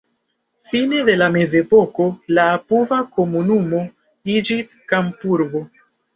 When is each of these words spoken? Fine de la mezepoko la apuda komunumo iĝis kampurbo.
Fine 0.69 1.01
de 1.09 1.13
la 1.21 1.27
mezepoko 1.35 2.07
la 2.39 2.47
apuda 2.55 2.99
komunumo 3.19 3.83
iĝis 4.39 4.75
kampurbo. 4.95 5.65